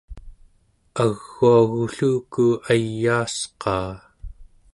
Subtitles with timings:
[1.03, 3.91] aguagulluku ayaasqaa